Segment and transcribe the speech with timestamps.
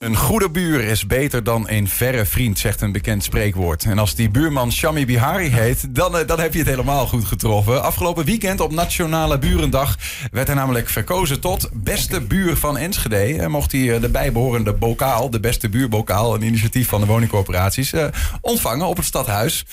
[0.00, 3.84] Een goede buur is beter dan een verre vriend, zegt een bekend spreekwoord.
[3.84, 7.24] En als die buurman Shami Bihari heet, dan, eh, dan heb je het helemaal goed
[7.24, 7.82] getroffen.
[7.82, 9.96] Afgelopen weekend op Nationale Burendag
[10.30, 13.42] werd hij namelijk verkozen tot beste buur van Enschede.
[13.42, 17.92] En mocht hij eh, de bijbehorende bokaal, de beste buurbokaal, een initiatief van de woningcorporaties,
[17.92, 18.06] eh,
[18.40, 19.64] ontvangen op het stadhuis.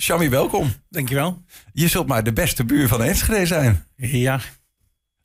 [0.00, 0.72] Shami, welkom.
[0.90, 1.42] Dankjewel.
[1.72, 3.86] Je zult maar de beste buur van Enschede zijn.
[3.96, 4.40] Ja.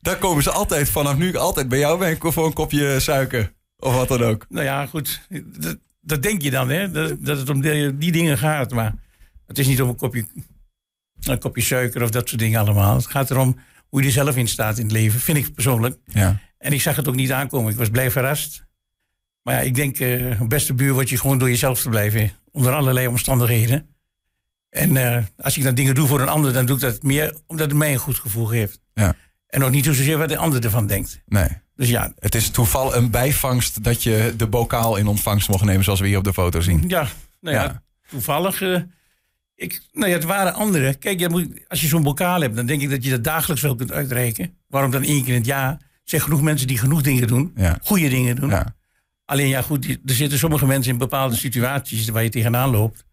[0.00, 3.58] Daar komen ze altijd vanaf nu altijd bij jou bij voor een kopje suiker.
[3.80, 4.46] Of wat dan ook.
[4.48, 5.20] Nou ja, goed.
[5.44, 6.90] Dat, dat denk je dan, hè?
[6.90, 8.72] Dat, dat het om die, die dingen gaat.
[8.72, 8.94] Maar
[9.46, 10.26] het is niet om een kopje,
[11.20, 12.96] een kopje suiker of dat soort dingen allemaal.
[12.96, 15.98] Het gaat erom hoe je er zelf in staat in het leven, vind ik persoonlijk.
[16.04, 16.40] Ja.
[16.58, 17.72] En ik zag het ook niet aankomen.
[17.72, 18.68] Ik was blij verrast.
[19.42, 22.30] Maar ja, ik denk, uh, beste buur word je gewoon door jezelf te blijven.
[22.52, 23.94] Onder allerlei omstandigheden.
[24.68, 27.36] En uh, als ik dan dingen doe voor een ander, dan doe ik dat meer
[27.46, 28.80] omdat het mij een goed gevoel geeft.
[28.94, 29.14] Ja.
[29.50, 31.22] En ook niet zozeer wat de ander ervan denkt.
[31.26, 31.48] Nee.
[31.76, 32.12] Dus ja.
[32.18, 36.06] Het is toeval een bijvangst dat je de bokaal in ontvangst mocht nemen, zoals we
[36.06, 36.84] hier op de foto zien.
[36.86, 37.08] Ja,
[37.40, 37.82] nou ja, ja.
[38.08, 38.60] toevallig.
[38.60, 38.80] Uh,
[39.54, 40.98] ik, nou ja, het waren anderen.
[40.98, 43.62] Kijk, je moet, als je zo'n bokaal hebt, dan denk ik dat je dat dagelijks
[43.62, 44.58] wel kunt uitreiken.
[44.68, 45.70] Waarom dan één keer in het jaar?
[45.70, 47.78] Er zijn genoeg mensen die genoeg dingen doen, ja.
[47.82, 48.50] goede dingen doen.
[48.50, 48.74] Ja.
[49.24, 53.04] Alleen ja, goed, er zitten sommige mensen in bepaalde situaties waar je tegenaan loopt.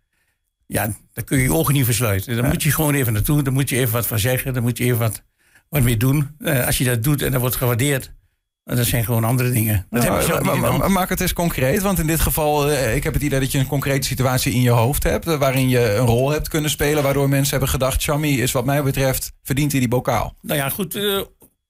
[0.67, 2.35] Ja, daar kun je je ogen niet versluiten.
[2.35, 4.77] Dan moet je gewoon even naartoe, dan moet je even wat van zeggen, dan moet
[4.77, 5.23] je even wat,
[5.69, 6.35] wat mee doen.
[6.39, 8.15] Uh, als je dat doet en dat wordt gewaardeerd,
[8.63, 9.85] dat zijn gewoon andere dingen.
[9.89, 13.03] Dat Nou, heb niet de maak het eens concreet, want in dit geval, eh, ik
[13.03, 15.93] heb het idee dat je een concrete situatie in je hoofd hebt, eh, waarin je
[15.95, 19.71] een rol hebt kunnen spelen, waardoor mensen hebben gedacht, Chami is wat mij betreft, verdient
[19.71, 20.33] hij die bokaal.
[20.41, 20.95] Nou ja, goed.
[20.95, 21.19] eh,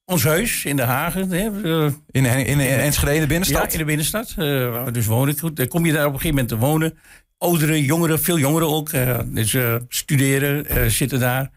[0.06, 0.80] ons huis in.
[0.80, 3.66] Hè, eh, In, in, in Enschede, in de binnenstad?
[3.66, 4.30] Ja, in de binnenstad.
[4.38, 5.40] eh, waar we dus wonen.
[5.40, 6.98] Goed, dan kom je daar op een gegeven moment te wonen.
[7.38, 8.90] Ouderen, jongeren, veel jongeren ook.
[8.90, 11.50] eh, dus eh, studeren, eh, zitten daar.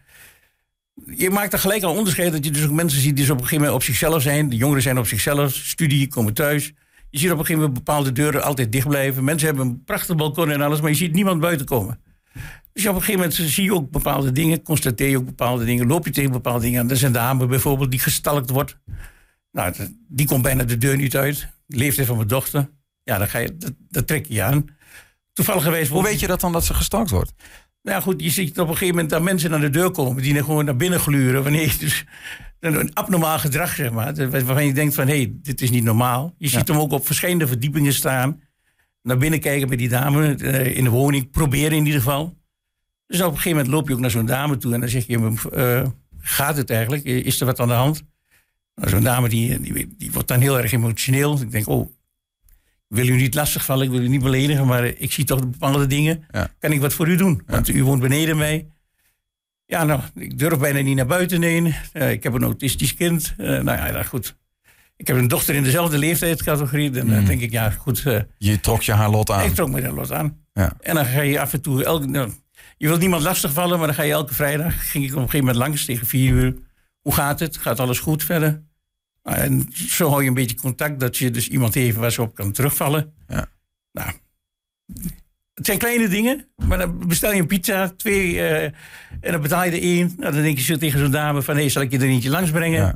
[1.05, 3.37] Je maakt er gelijk al onderscheid dat je dus ook mensen ziet die dus op
[3.37, 4.49] een gegeven moment op zichzelf zijn.
[4.49, 6.73] De jongeren zijn op zichzelf, studie, komen thuis.
[7.09, 9.23] Je ziet op een gegeven moment bepaalde deuren altijd dicht blijven.
[9.23, 11.99] Mensen hebben een prachtig balkon en alles, maar je ziet niemand buiten komen.
[12.73, 15.87] Dus op een gegeven moment zie je ook bepaalde dingen, constateer je ook bepaalde dingen,
[15.87, 16.89] loop je tegen bepaalde dingen aan.
[16.89, 18.77] Er is een dame bijvoorbeeld die gestalkt wordt.
[19.51, 19.73] Nou,
[20.07, 21.47] die komt bijna de deur niet uit.
[21.65, 22.69] De leeftijd van mijn dochter.
[23.03, 24.65] Ja, dan ga je, dat, dat trek je aan.
[25.33, 25.91] Toevallig geweest.
[25.91, 27.33] Hoe weet je dat dan dat ze gestalkt wordt?
[27.83, 30.23] Nou ja, goed, je ziet op een gegeven moment dat mensen naar de deur komen
[30.23, 31.43] die gewoon naar binnen gluren.
[31.43, 32.05] Wanneer je dus
[32.59, 34.29] een abnormaal gedrag, zeg maar.
[34.29, 36.35] Waarvan je denkt van, hé, hey, dit is niet normaal.
[36.37, 38.41] Je ziet hem ook op verschillende verdiepingen staan.
[39.01, 41.31] Naar binnen kijken bij die dame eh, in de woning.
[41.31, 42.37] Proberen in ieder geval.
[43.07, 44.73] Dus op een gegeven moment loop je ook naar zo'n dame toe.
[44.73, 45.87] En dan zeg je, eh,
[46.19, 47.03] gaat het eigenlijk?
[47.03, 48.03] Is er wat aan de hand?
[48.75, 51.41] Nou, zo'n dame die, die, die wordt dan heel erg emotioneel.
[51.41, 51.89] Ik denk, oh,
[52.91, 56.23] wil u niet lastigvallen, ik wil u niet beledigen, maar ik zie toch bepaalde dingen.
[56.31, 56.53] Ja.
[56.59, 57.41] Kan ik wat voor u doen?
[57.45, 58.67] Want u woont beneden mij.
[59.65, 61.73] Ja, nou, ik durf bijna niet naar buiten heen.
[61.93, 63.33] Eh, ik heb een autistisch kind.
[63.37, 64.35] Eh, nou ja, nou, goed.
[64.95, 66.89] Ik heb een dochter in dezelfde leeftijdscategorie.
[66.89, 68.03] Dan eh, denk ik, ja, goed.
[68.37, 69.45] Je trok je haar lot aan.
[69.45, 70.37] ik trok me daar los aan.
[70.53, 70.73] Ja.
[70.79, 71.83] En dan ga je af en toe...
[71.83, 72.31] Elke, nou,
[72.77, 74.91] je wilt niemand lastigvallen, maar dan ga je elke vrijdag...
[74.91, 76.55] ging ik op een gegeven moment langs tegen vier uur.
[77.01, 77.57] Hoe gaat het?
[77.57, 78.63] Gaat alles goed verder?
[79.23, 80.99] Nou, en zo hou je een beetje contact...
[80.99, 83.13] dat je dus iemand heeft waar ze op kan terugvallen.
[83.27, 83.49] Ja.
[83.91, 84.11] Nou,
[85.53, 88.41] het zijn kleine dingen, maar dan bestel je een pizza, twee...
[88.41, 88.63] eh,
[89.21, 90.13] en dan betaal je er één.
[90.17, 91.57] Nou, dan denk je zo tegen zo'n dame van...
[91.57, 92.79] hé, zal ik je er eentje langs brengen?
[92.79, 92.95] Ja.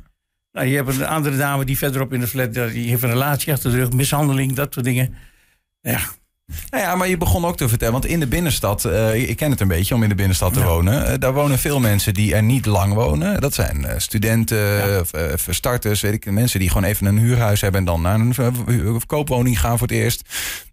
[0.52, 2.54] Nou, je hebt een andere dame die verderop in de flat...
[2.54, 5.16] die heeft een relatie achter de rug, mishandeling, dat soort dingen.
[5.82, 6.00] Ja,
[6.70, 9.52] Nou ja, maar je begon ook te vertellen, want in de binnenstad, eh, ik ken
[9.52, 10.66] het een beetje om in de binnenstad te Ja.
[10.66, 11.08] wonen.
[11.08, 13.42] eh, daar wonen veel mensen die er niet lang wonen.
[13.42, 15.00] Dat zijn eh, studenten, Ja.
[15.00, 19.02] of, starters, weet ik, mensen die gewoon even een huurhuis hebben en dan naar een
[19.08, 20.22] koopwoning gaan voor het eerst.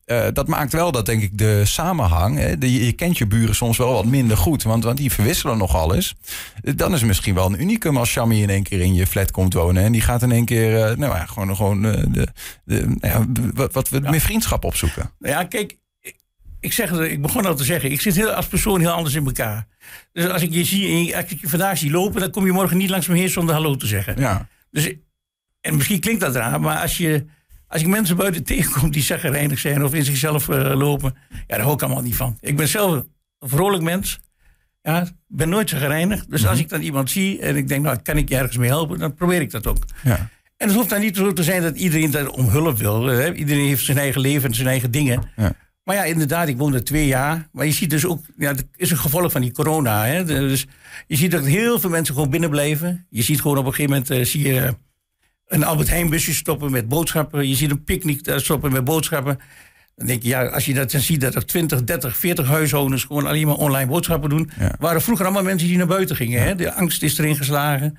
[0.05, 2.39] Eh, dat maakt wel dat, denk ik, de samenhang.
[2.39, 5.59] Hè, de, je, kent je buren soms wel wat minder goed, want, want die verwisselen
[5.59, 6.15] nogal eens.
[6.63, 9.07] Eh, Dan is het misschien wel een unicum als Shami in één keer in je
[9.07, 9.83] flat komt wonen.
[9.83, 12.27] En die gaat in één keer, eh, nou ja, gewoon, gewoon de,
[12.65, 15.11] de, nou ja, wat, wat we meer vriendschap opzoeken.
[15.19, 15.77] Ja, kijk,
[16.61, 19.25] ik- zeg, ik begon al te zeggen, ik zit heel, als persoon heel anders in
[19.27, 19.67] elkaar.
[20.13, 22.77] Dus als ik je zie, als ik je vandaag zie lopen, dan kom je morgen
[22.77, 24.15] niet langs me heen zonder hallo te zeggen.
[24.21, 24.49] Ja.
[24.71, 24.93] Dus,
[25.61, 27.25] en misschien klinkt dat raar, maar als, je,
[27.73, 31.61] als ik mensen buiten tegenkom die zagrijnig zijn of in zichzelf eh, lopen, ja, daar
[31.61, 32.37] hou ik allemaal niet van.
[32.41, 32.93] Ik ben zelf
[33.39, 34.21] een vrolijk mens.
[34.83, 36.27] Ja, ben nooit zagrijnig.
[36.27, 38.69] Dus als ik dan iemand zie en ik denk, nou, kan ik je ergens mee
[38.69, 39.85] helpen, dan probeer ik dat ook.
[40.03, 40.29] Ja.
[40.57, 43.07] En het hoeft dan niet zo te zijn dat iedereen daar om hulp wil.
[43.07, 43.35] Hè.
[43.35, 45.23] Iedereen heeft zijn eigen leven en zijn eigen dingen.
[45.37, 45.55] Ja.
[45.85, 47.49] Maar ja, inderdaad, ik woon er twee jaar.
[47.53, 50.05] Maar je ziet dus ook, ja, het is een gevolg van die corona.
[50.05, 50.25] Hè.
[50.25, 50.67] Dus
[51.07, 53.07] je ziet dat heel veel mensen gewoon binnen blijven.
[53.11, 54.75] Je ziet gewoon op een gegeven moment, eh, zie je
[55.53, 57.49] een Albert Heijn busje stoppen met boodschappen.
[57.49, 59.39] Je ziet een picknick daar stoppen met boodschappen.
[59.95, 63.05] Dan denk je, ja, als je dat dan ziet, dat er 20, 30, 40 huishoudens
[63.05, 64.51] gewoon alleen maar online boodschappen doen.
[64.59, 64.75] Ja.
[64.79, 66.43] Waren vroeger allemaal mensen die naar buiten gingen.
[66.43, 66.55] Hè?
[66.55, 67.99] De angst is erin geslagen.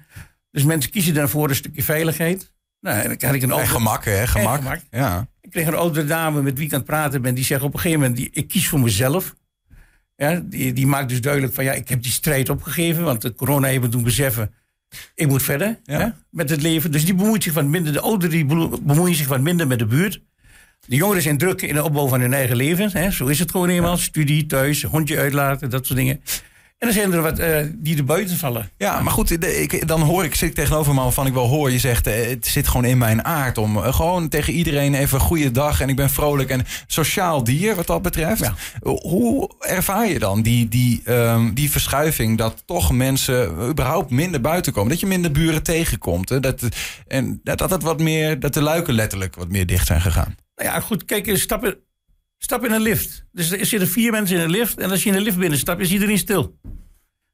[0.51, 2.51] Dus mensen kiezen daarvoor een stukje veiligheid.
[2.79, 4.27] Nou, en dan ik een gemak, hè?
[4.27, 4.57] Gemak.
[4.57, 4.79] gemak.
[4.91, 5.27] Ja.
[5.41, 7.35] Ik kreeg een oudere dame met wie ik aan het praten ben.
[7.35, 9.35] Die zegt op een gegeven moment, die, ik kies voor mezelf.
[10.15, 13.03] Ja, die, die maakt dus duidelijk van ja, ik heb die strijd opgegeven.
[13.03, 14.53] Want de corona heeft me doen beseffen,
[15.15, 15.99] ik moet verder Ja.
[15.99, 16.91] hè, met het leven.
[16.91, 18.45] Dus die bemoeit zich wat minder, de ouderen die
[18.81, 20.21] bemoeien zich wat minder met de buurt.
[20.87, 22.89] De jongeren zijn druk in de opbouw van hun eigen leven.
[22.93, 23.11] Hè.
[23.11, 23.97] Zo is het gewoon eenmaal.
[23.97, 26.21] Studie, thuis, hondje uitlaten, dat soort dingen.
[26.83, 28.69] En dan zijn er wat eh, die er buiten vallen.
[28.77, 31.47] Ja, maar goed, de- ik, dan hoor ik, zit ik tegenover me van ik wel
[31.47, 31.71] hoor.
[31.71, 35.19] Je zegt, eh, het zit gewoon in mijn aard om eh, gewoon tegen iedereen even
[35.19, 35.81] goede dag.
[35.81, 38.39] En ik ben vrolijk en sociaal dier wat dat betreft.
[38.43, 38.55] Ja.
[39.01, 44.73] Hoe ervaar je dan die, die, ehm, die verschuiving dat toch mensen überhaupt minder buiten
[44.73, 44.89] komen?
[44.91, 46.29] Dat je minder buren tegenkomt.
[46.29, 46.39] Hè?
[46.39, 46.61] Dat,
[47.07, 50.35] en dat, dat, het wat meer, dat de luiken letterlijk wat meer dicht zijn gegaan.
[50.55, 51.35] Nou ja, goed, kijk, eh,
[52.43, 53.25] stap in, een lift.
[53.31, 54.77] Dus er zitten vier mensen in een lift.
[54.79, 56.57] En als je in de lift binnenstapt, is iedereen stil.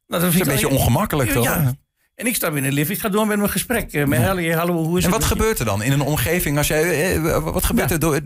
[0.08, 1.44] Nou, dat is een beetje ongemakkelijk toch?
[1.44, 1.74] Ja.
[2.16, 2.90] En ik stap in een lift.
[2.90, 3.94] Ik ga door met mijn gesprek.
[3.94, 5.20] eh, Met hallo, hallo, hoe is En het?
[5.20, 7.94] wat gebeurt er dan in een omgeving als jij, eh, wat gebeurt Ja.
[7.96, 8.20] er door,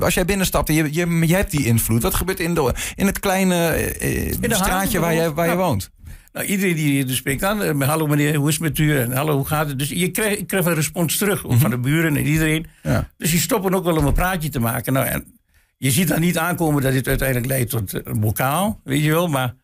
[0.00, 2.02] als jij binnenstapt en je, je, je hebt die invloed?
[2.02, 5.50] Wat gebeurt er in, de, in het kleine eh, de straatje waar, je, waar je
[5.52, 5.56] Ja.
[5.58, 5.90] woont?
[6.32, 7.62] Nou, iedereen die je dus spreekt aan.
[7.62, 8.98] eh, met hallo meneer, hoe is het met u?
[8.98, 9.78] En hallo, hoe gaat het?
[9.78, 11.44] Dus je krijgt, een respons terug.
[11.48, 12.66] Van de buren en iedereen.
[12.82, 12.92] Mhm.
[12.94, 13.08] Ja.
[13.16, 14.92] Dus die stoppen ook wel om een praatje te maken.
[14.92, 15.39] Nou, en
[15.82, 18.80] je ziet dan niet aankomen dat dit uiteindelijk leidt tot eh, een bokaal.
[18.84, 19.28] Weet je wel.
[19.28, 19.54] Maar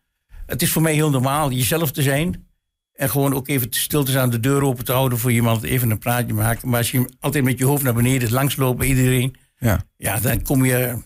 [0.45, 2.47] het is voor mij heel normaal jezelf te zijn.
[2.93, 5.63] En gewoon ook even stil te staan, de deur open te houden voor iemand.
[5.63, 6.69] Even een praatje maken.
[6.69, 9.35] Maar als je altijd met je hoofd naar beneden langsloopt bij iedereen.
[9.57, 9.83] Ja.
[9.97, 10.97] Ja, dan kom je...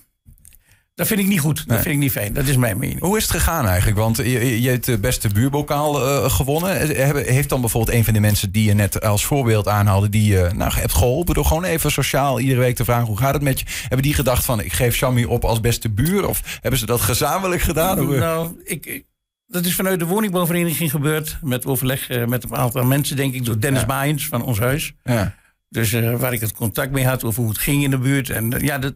[1.01, 1.63] Dat vind ik niet goed.
[1.68, 2.33] Dat vind ik niet fijn.
[2.33, 3.00] Dat is mijn mening.
[3.00, 3.98] Hoe is het gegaan eigenlijk?
[3.98, 6.80] Want je, je- hebt de beste buurbokaal eh, gewonnen.
[6.80, 10.09] Eh, hebben- Heeft dan bijvoorbeeld een van de mensen die je net als voorbeeld aanhaalde...
[10.09, 13.07] die je nou, hebt geholpen door gewoon even sociaal iedere week te vragen...
[13.07, 13.65] hoe gaat het met je?
[13.81, 16.27] Hebben die gedacht van ik geef Shami op als beste buur?
[16.27, 18.07] Of hebben ze dat gezamenlijk gedaan?
[18.19, 19.06] Nou, ik, ik-
[19.47, 21.38] dat is vanuit de woningbouwvereniging gebeurd.
[21.42, 24.94] Met overleg eh, met een aantal mensen, denk ik, door Dennis Baaiens van ons huis.
[25.04, 25.39] ja.
[25.69, 28.30] Dus eh, waar ik het contact mee had over hoe het ging in de buurt.
[28.30, 28.94] En eh, ja, dat.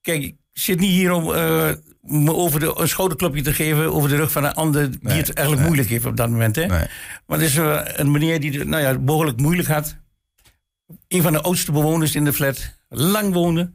[0.00, 1.70] Kijk, zit niet hier om eh,
[2.00, 5.16] me over de, een schouderklopje te geven over de rug van een ander die Nee,
[5.16, 5.66] het eigenlijk nee.
[5.66, 6.56] moeilijk heeft op dat moment.
[6.56, 6.66] Hè?
[6.66, 6.86] Nee.
[7.26, 9.96] Maar er is eh, een meneer die het nou ja, behoorlijk moeilijk had.
[11.08, 12.76] Een van de oudste bewoners in de flat.
[12.88, 13.72] Lang woonde.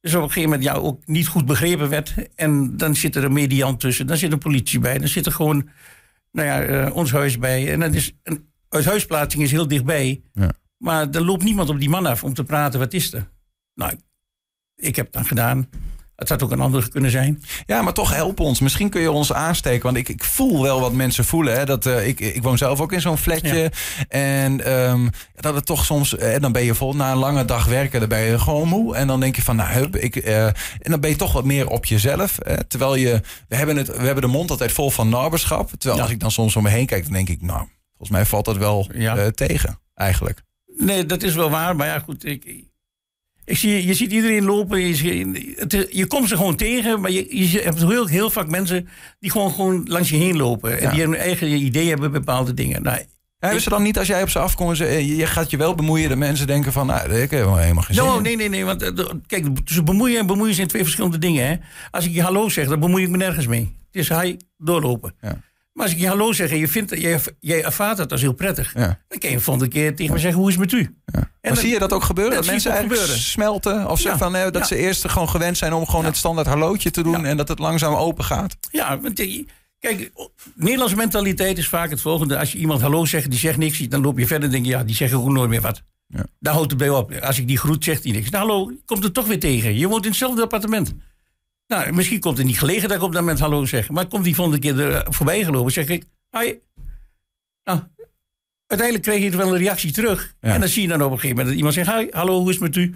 [0.00, 2.14] Dus op een gegeven moment ja, ook niet goed begrepen werd.
[2.34, 4.06] En dan zit er een mediant tussen.
[4.06, 4.98] Dan zit een politie bij.
[4.98, 5.68] Dan zit er gewoon
[6.32, 7.72] nou ja, eh, ons huis bij.
[7.72, 10.22] En dat is een uithuisplaatsing is heel dichtbij.
[10.32, 10.52] Ja.
[10.76, 12.78] Maar er loopt niemand op die man af om te praten.
[12.78, 13.28] Wat is er?
[13.74, 13.92] Nou,
[14.76, 15.68] ik heb het dan gedaan.
[16.18, 17.42] Het had ook een ander kunnen zijn.
[17.66, 18.60] Ja, maar toch help ons.
[18.60, 19.82] Misschien kun je ons aansteken.
[19.82, 21.54] Want ik, ik voel wel wat mensen voelen.
[21.58, 21.64] Hè?
[21.66, 23.72] Dat, eh, ik, ik woon zelf ook in zo'n flatje.
[24.08, 26.16] En ehm, dat het toch soms...
[26.16, 28.00] eh, dan ben je vol na een lange dag werken.
[28.00, 28.94] Dan ben je gewoon moe.
[28.96, 30.54] En dan denk je van, nou, hup, ik, eh, en
[30.90, 32.38] dan ben je toch wat meer op jezelf.
[32.38, 33.20] eh, terwijl je...
[33.48, 35.70] We hebben, het, we hebben de mond altijd vol van naberschap.
[35.70, 36.02] Terwijl Ja.
[36.02, 37.42] als ik dan soms om me heen kijk, dan denk ik...
[37.42, 39.16] Nou, volgens mij valt dat wel Ja.
[39.16, 40.42] eh, tegen, eigenlijk.
[40.76, 41.76] Nee, dat is wel waar.
[41.76, 42.24] Maar ja, goed.
[42.24, 42.66] Ik,
[43.48, 44.80] ik zie, je ziet iedereen lopen.
[44.80, 47.00] Je, het, is- je komt ze gewoon tegen.
[47.00, 48.88] Maar je, je hebt heel, heel vaak mensen
[49.20, 50.76] die gewoon, gewoon langs je heen lopen.
[50.78, 50.90] En Ja.
[50.90, 52.82] die hun eigen idee hebben bepaalde dingen.
[52.82, 52.98] Nou,
[53.38, 54.80] Hebben ze dan niet, als jij op ze afkomt...
[54.80, 56.86] eh, je gaat je wel bemoeien, de mensen denken van...
[56.86, 58.64] Nou, ik heb helemaal geen zin no, nee, nee, nee.
[58.64, 61.46] Want eh, kijk, tussen bemoeien en bemoeien zijn twee verschillende dingen.
[61.46, 61.54] Hè.
[61.90, 63.76] Als ik je hallo zeg, dan bemoei ik me nergens mee.
[63.86, 65.14] Het is hij doorlopen.
[65.20, 65.40] Ja.
[65.78, 68.32] Maar als ik je hallo zeg en je vindt, jij, jij ervaart dat als heel
[68.32, 68.72] prettig.
[68.74, 68.98] Ja.
[69.08, 70.80] Dan kan je de volgende keer tegen me zeggen, hoe is het met u?
[70.80, 72.34] En Maar dan- zie je dat ook gebeuren?
[72.34, 73.24] dat mensen eigenlijk gebeuren.
[73.24, 73.90] smelten?
[73.90, 74.18] Of ze Ja.
[74.18, 77.24] van, eh, dat ze eerst gewoon gewend zijn om gewoon het standaard hallootje te doen...
[77.26, 78.56] En dat het langzaam open gaat?
[78.70, 79.44] Ja, want eh,
[79.78, 80.10] kijk,
[80.54, 82.38] Nederlandse mentaliteit is vaak het volgende.
[82.38, 84.70] Als je iemand hallo zegt, die zegt niks, dan loop je verder en denk je,
[84.70, 85.82] ja, die zeggen ook nooit meer wat.
[86.06, 86.24] Ja.
[86.40, 87.12] Daar houdt het bij op.
[87.12, 88.30] Als ik die groet, zegt hij niks.
[88.30, 89.76] Nou, hallo, komt het toch weer tegen.
[89.78, 90.94] Je woont in hetzelfde appartement.
[91.68, 93.90] Nou, misschien komt het niet gelegen dat ik op dat moment hallo zeg.
[93.90, 96.54] Maar komt die volgende keer er eh, voorbij gelopen, zeg ik, hi.
[97.64, 97.80] Nou,
[98.66, 100.34] uiteindelijk kreeg je wel een reactie terug.
[100.40, 100.54] Ja.
[100.54, 102.48] En dan zie je dan op een gegeven moment dat iemand zegt, hi, hallo, hoe
[102.48, 102.94] is het met u?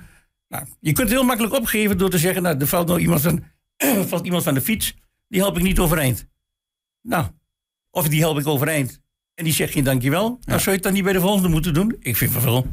[0.49, 3.21] Nou, je kunt het heel makkelijk opgeven door te zeggen, nou, er valt nou iemand
[3.21, 3.45] van,
[4.09, 4.95] valt iemand van de fiets,
[5.29, 6.27] die help ik niet overeind.
[7.03, 7.27] Nou,
[7.91, 9.01] of die help ik overeind
[9.35, 10.39] en die zegt geen dankjewel.
[10.45, 11.97] Nou, zou je het dan niet bij de volgende moeten doen?
[12.01, 12.67] Ik vind van wel.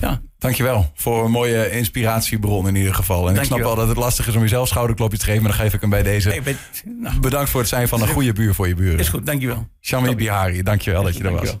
[0.00, 3.28] Ja, Dankjewel voor een mooie inspiratiebron in ieder geval.
[3.28, 5.42] En ik snap wel dat het lastig is om jezelf schouderklopje te geven...
[5.42, 6.40] maar dan geef ik hem bij deze.
[6.44, 6.58] ben,
[7.00, 8.98] nou, Bedankt voor het zijn van een goede buur voor je buren.
[8.98, 9.68] is goed, dankjewel.
[9.80, 11.58] Shami Bihari, dankjewel dat je er was.